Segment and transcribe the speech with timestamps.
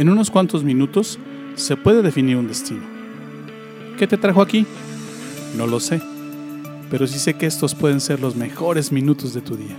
[0.00, 1.18] En unos cuantos minutos
[1.56, 2.80] se puede definir un destino.
[3.98, 4.64] ¿Qué te trajo aquí?
[5.58, 6.00] No lo sé,
[6.90, 9.76] pero sí sé que estos pueden ser los mejores minutos de tu día.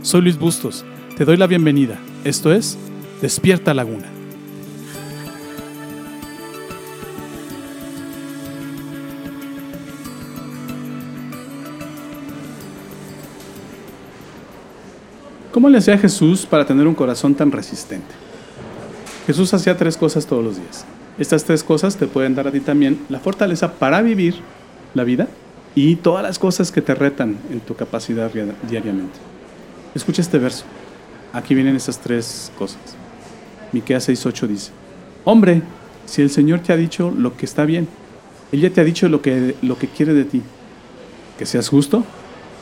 [0.00, 0.86] Soy Luis Bustos,
[1.18, 1.98] te doy la bienvenida.
[2.24, 2.78] Esto es
[3.20, 4.06] Despierta Laguna.
[15.52, 18.25] ¿Cómo le hacía Jesús para tener un corazón tan resistente?
[19.26, 20.84] Jesús hacía tres cosas todos los días.
[21.18, 24.36] Estas tres cosas te pueden dar a ti también la fortaleza para vivir
[24.94, 25.28] la vida
[25.74, 28.30] y todas las cosas que te retan en tu capacidad
[28.68, 29.18] diariamente.
[29.94, 30.64] Escucha este verso.
[31.32, 32.78] Aquí vienen esas tres cosas.
[33.72, 34.70] Miqueas 6:8 dice:
[35.24, 35.62] Hombre,
[36.04, 37.88] si el Señor te ha dicho lo que está bien,
[38.52, 40.42] Él ya te ha dicho lo que, lo que quiere de ti,
[41.38, 42.04] que seas justo,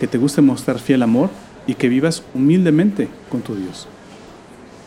[0.01, 1.29] que te guste mostrar fiel amor
[1.67, 3.87] y que vivas humildemente con tu Dios.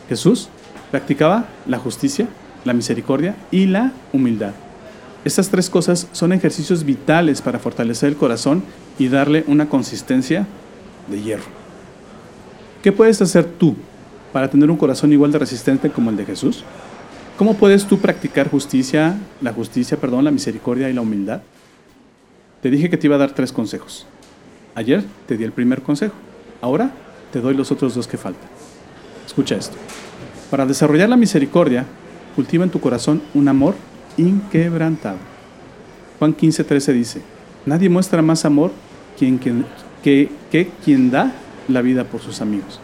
[0.08, 0.48] Jesús
[0.90, 2.26] practicaba la justicia,
[2.64, 4.52] la misericordia y la humildad.
[5.24, 8.62] Estas tres cosas son ejercicios vitales para fortalecer el corazón
[8.98, 10.46] y darle una consistencia
[11.10, 11.44] de hierro.
[12.82, 13.76] ¿Qué puedes hacer tú
[14.32, 16.64] para tener un corazón igual de resistente como el de Jesús?
[17.36, 21.42] ¿Cómo puedes tú practicar justicia, la justicia, perdón, la misericordia y la humildad?
[22.62, 24.06] Te dije que te iba a dar tres consejos.
[24.74, 26.14] Ayer te di el primer consejo.
[26.60, 26.90] Ahora
[27.32, 28.48] te doy los otros dos que faltan.
[29.26, 29.76] Escucha esto.
[30.50, 31.84] Para desarrollar la misericordia,
[32.34, 33.74] cultiva en tu corazón un amor
[34.16, 35.18] inquebrantado.
[36.18, 37.22] Juan 15, 13 dice,
[37.66, 38.72] nadie muestra más amor
[39.18, 41.32] que, que quien da
[41.68, 42.80] la vida por sus amigos.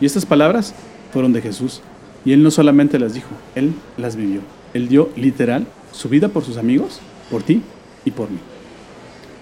[0.00, 0.74] Y estas palabras
[1.12, 1.82] fueron de Jesús.
[2.24, 4.40] Y Él no solamente las dijo, Él las vivió.
[4.74, 7.62] Él dio literal su vida por sus amigos, por ti
[8.04, 8.38] y por mí.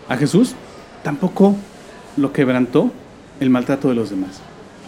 [0.08, 0.54] A Jesús
[1.02, 1.56] tampoco
[2.16, 2.90] lo quebrantó
[3.40, 4.40] el maltrato de los demás.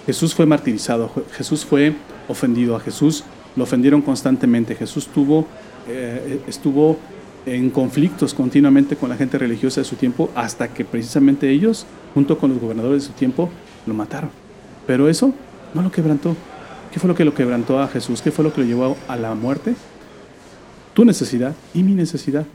[0.08, 1.92] Jesús fue martirizado, Jesús fue
[2.28, 3.24] ofendido, a Jesús
[3.56, 5.46] lo ofendieron constantemente, Jesús tuvo,
[5.86, 6.96] eh, estuvo
[7.44, 12.38] en conflictos continuamente con la gente religiosa de su tiempo hasta que precisamente ellos, junto
[12.38, 13.50] con los gobernadores de su tiempo,
[13.86, 14.30] lo mataron.
[14.86, 15.34] Pero eso
[15.74, 16.34] no lo quebrantó.
[16.90, 18.22] ¿Qué fue lo que lo quebrantó a Jesús?
[18.22, 19.74] ¿Qué fue lo que lo llevó a la muerte?
[20.94, 22.46] Tu necesidad y mi necesidad.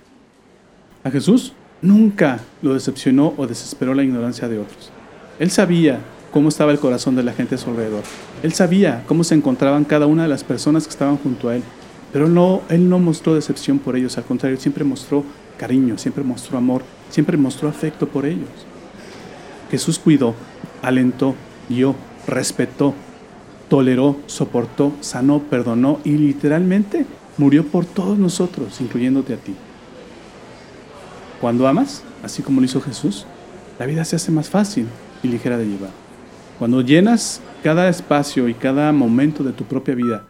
[1.03, 1.53] A Jesús
[1.84, 4.90] nunca lo decepcionó o desesperó la ignorancia de otros.
[5.38, 6.00] Él sabía
[6.33, 8.03] cómo estaba el corazón de la gente a su alrededor.
[8.41, 11.63] Él sabía cómo se encontraban cada una de las personas que estaban junto a él.
[12.11, 15.23] Pero no, él no mostró decepción por ellos, al contrario, siempre mostró
[15.57, 18.49] cariño, siempre mostró amor, siempre mostró afecto por ellos.
[19.69, 20.33] Jesús cuidó,
[20.81, 21.35] alentó,
[21.69, 21.95] guió,
[22.27, 22.95] respetó,
[23.69, 27.05] toleró, soportó, sanó, perdonó y literalmente
[27.38, 29.55] murió por todos nosotros, incluyéndote a ti.
[31.39, 33.25] Cuando amas, así como lo hizo Jesús,
[33.77, 34.88] la vida se hace más fácil
[35.21, 36.03] y ligera de llevar.
[36.59, 40.24] Cuando llenas cada espacio y cada momento de tu propia vida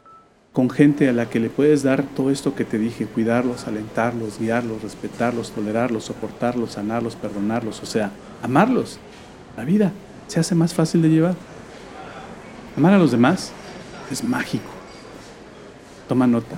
[0.53, 4.39] con gente a la que le puedes dar todo esto que te dije, cuidarlos, alentarlos,
[4.39, 8.11] guiarlos, respetarlos, tolerarlos, soportarlos, sanarlos, perdonarlos, o sea,
[8.43, 8.99] amarlos,
[9.57, 9.91] la vida
[10.27, 11.35] se hace más fácil de llevar.
[12.77, 13.51] Amar a los demás
[14.11, 14.69] es mágico.
[16.07, 16.57] Toma nota,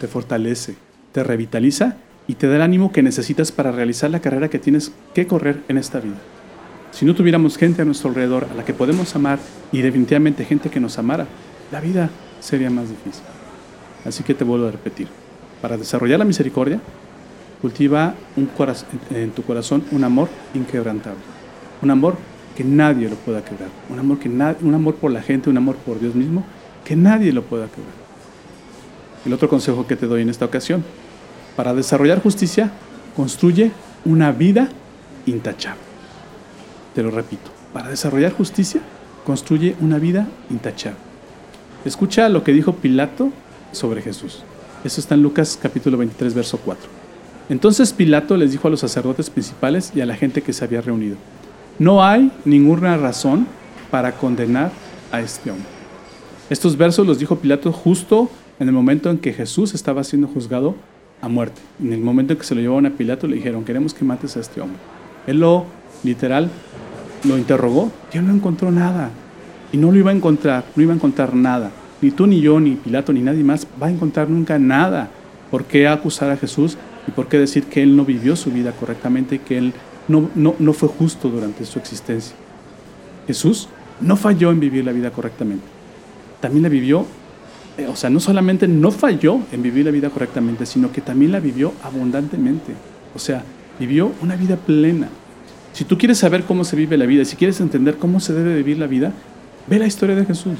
[0.00, 0.76] te fortalece,
[1.12, 4.92] te revitaliza y te da el ánimo que necesitas para realizar la carrera que tienes
[5.14, 6.16] que correr en esta vida.
[6.92, 9.38] Si no tuviéramos gente a nuestro alrededor a la que podemos amar
[9.72, 11.26] y definitivamente gente que nos amara,
[11.70, 13.22] la vida sería más difícil.
[14.04, 15.08] Así que te vuelvo a repetir,
[15.62, 16.80] para desarrollar la misericordia,
[17.60, 18.14] cultiva
[19.10, 21.20] en tu corazón un amor inquebrantable,
[21.82, 22.16] un amor
[22.56, 25.76] que nadie lo pueda quebrar, un amor, que un amor por la gente, un amor
[25.76, 26.44] por Dios mismo,
[26.84, 27.92] que nadie lo pueda quebrar.
[29.24, 30.82] El otro consejo que te doy en esta ocasión,
[31.56, 32.72] para desarrollar justicia,
[33.14, 33.70] construye
[34.04, 34.68] una vida
[35.26, 35.89] intachable.
[36.94, 38.80] Te lo repito, para desarrollar justicia,
[39.24, 40.98] construye una vida intachable.
[41.84, 43.30] Escucha lo que dijo Pilato
[43.72, 44.42] sobre Jesús.
[44.84, 46.88] Eso está en Lucas capítulo 23, verso 4.
[47.48, 50.80] Entonces Pilato les dijo a los sacerdotes principales y a la gente que se había
[50.80, 51.16] reunido,
[51.78, 53.46] no hay ninguna razón
[53.90, 54.70] para condenar
[55.10, 55.66] a este hombre.
[56.48, 60.74] Estos versos los dijo Pilato justo en el momento en que Jesús estaba siendo juzgado
[61.22, 61.60] a muerte.
[61.80, 64.36] En el momento en que se lo llevaron a Pilato le dijeron, queremos que mates
[64.36, 64.78] a este hombre.
[65.26, 65.64] Él lo,
[66.02, 66.50] literal,
[67.24, 69.10] lo interrogó, ya no encontró nada.
[69.72, 71.70] Y no lo iba a encontrar, no iba a encontrar nada.
[72.00, 75.10] Ni tú, ni yo, ni Pilato, ni nadie más va a encontrar nunca nada.
[75.50, 76.76] ¿Por qué acusar a Jesús?
[77.06, 79.72] ¿Y por qué decir que Él no vivió su vida correctamente que Él
[80.08, 82.34] no, no, no fue justo durante su existencia?
[83.26, 83.68] Jesús
[84.00, 85.64] no falló en vivir la vida correctamente.
[86.40, 87.06] También la vivió,
[87.76, 91.32] eh, o sea, no solamente no falló en vivir la vida correctamente, sino que también
[91.32, 92.72] la vivió abundantemente.
[93.14, 93.44] O sea,
[93.78, 95.08] vivió una vida plena.
[95.72, 98.56] Si tú quieres saber cómo se vive la vida, si quieres entender cómo se debe
[98.56, 99.12] vivir la vida,
[99.68, 100.58] ve la historia de Jesús,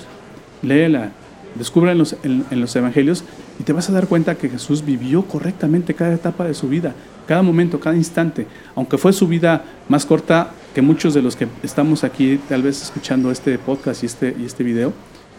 [0.63, 1.13] léela,
[1.55, 3.25] Descubre en los, en, los evangelios
[3.59, 6.95] y te vas a dar cuenta que Jesús vivió correctamente cada etapa de su vida,
[7.27, 8.47] cada momento, cada instante.
[8.77, 12.81] Aunque fue su vida más corta que muchos de los que estamos aquí tal vez
[12.83, 14.93] escuchando este podcast y este, y este video,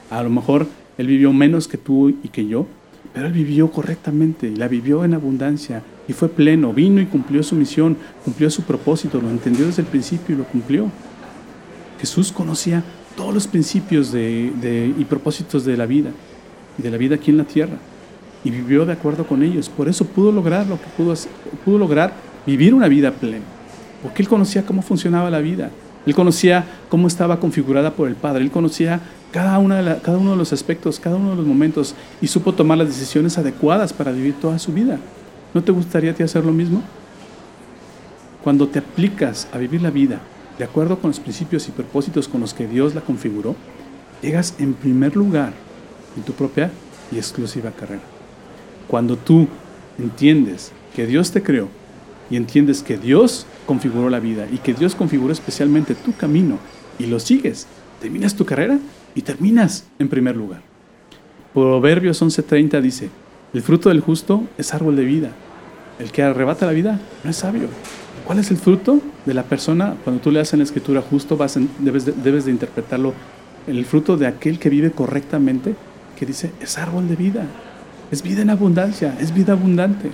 [0.09, 2.67] a lo mejor él vivió menos que tú y que yo,
[3.13, 7.41] pero él vivió correctamente y la vivió en abundancia y fue pleno, vino y cumplió
[7.41, 10.91] su misión, cumplió su propósito, lo entendió desde el principio y lo cumplió.
[12.01, 12.83] Jesús conocía
[13.15, 16.09] todos los principios y propósitos de la vida,
[16.77, 17.77] y de la vida aquí en la tierra,
[18.43, 19.69] y vivió de acuerdo con ellos.
[19.69, 22.13] Por eso pudo lograr lo que pudo, lograr,
[22.45, 23.45] vivir una vida plena,
[24.03, 25.71] porque él conocía cómo funcionaba la vida,
[26.05, 28.99] él conocía cómo estaba configurada por el Padre, él conocía
[29.31, 33.37] cada uno de los aspectos, cada uno de los momentos, y supo tomar las decisiones
[33.37, 34.99] adecuadas para vivir toda su vida.
[35.53, 36.81] ¿No te gustaría a ti hacer lo mismo?
[38.43, 40.21] Cuando te aplicas a vivir la vida
[40.57, 43.55] de acuerdo con los principios y propósitos con los que Dios la configuró,
[44.21, 45.53] llegas en primer lugar
[46.15, 46.71] en tu propia
[47.11, 48.03] y exclusiva carrera.
[48.87, 49.47] Cuando tú
[49.97, 51.69] entiendes que Dios te creó
[52.29, 56.57] y entiendes que Dios configuró la vida y que Dios configuró especialmente tu camino
[56.97, 57.67] y lo sigues,
[58.01, 58.79] terminas tu carrera
[59.15, 60.61] y terminas en primer lugar.
[61.53, 63.09] Proverbios 11:30 dice,
[63.53, 65.29] el fruto del justo es árbol de vida.
[65.99, 67.67] El que arrebata la vida no es sabio.
[68.25, 69.95] ¿Cuál es el fruto de la persona?
[70.03, 73.13] Cuando tú leas en la escritura justo, vas debes, de, debes de interpretarlo.
[73.67, 75.75] El fruto de aquel que vive correctamente,
[76.17, 77.45] que dice, es árbol de vida.
[78.09, 80.11] Es vida en abundancia, es vida abundante.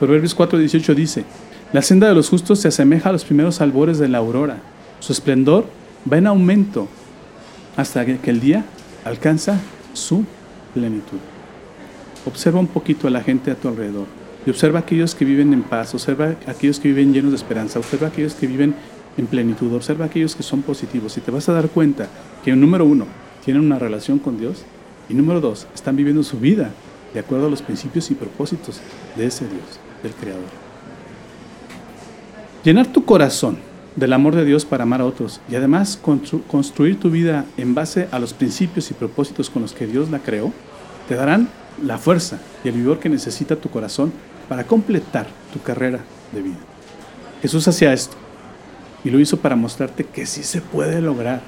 [0.00, 1.24] Proverbios 4:18 dice,
[1.72, 4.58] la senda de los justos se asemeja a los primeros albores de la aurora.
[5.00, 5.66] Su esplendor
[6.10, 6.88] va en aumento
[7.76, 8.64] hasta que el día
[9.04, 9.58] alcanza
[9.94, 10.24] su
[10.74, 11.31] plenitud.
[12.26, 14.06] Observa un poquito a la gente a tu alrededor
[14.46, 17.36] y observa a aquellos que viven en paz, observa a aquellos que viven llenos de
[17.36, 18.74] esperanza, observa a aquellos que viven
[19.16, 22.08] en plenitud, observa a aquellos que son positivos y te vas a dar cuenta
[22.44, 23.06] que, número uno,
[23.44, 24.64] tienen una relación con Dios
[25.08, 26.70] y número dos, están viviendo su vida
[27.12, 28.80] de acuerdo a los principios y propósitos
[29.16, 30.42] de ese Dios, del Creador.
[32.64, 33.58] Llenar tu corazón
[33.96, 36.00] del amor de Dios para amar a otros y además
[36.48, 40.20] construir tu vida en base a los principios y propósitos con los que Dios la
[40.20, 40.52] creó,
[41.08, 41.48] te darán
[41.82, 44.12] la fuerza y el vigor que necesita tu corazón
[44.48, 46.00] para completar tu carrera
[46.32, 46.58] de vida.
[47.40, 48.16] Jesús hacía esto
[49.04, 51.42] y lo hizo para mostrarte que sí se puede lograr,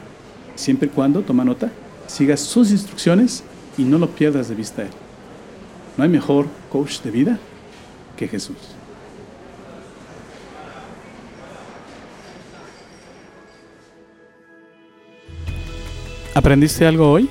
[0.54, 1.70] siempre y cuando, toma nota,
[2.06, 3.44] sigas sus instrucciones
[3.76, 4.84] y no lo pierdas de vista.
[5.96, 7.38] No hay mejor coach de vida
[8.16, 8.56] que Jesús.
[16.34, 17.30] ¿Aprendiste algo hoy?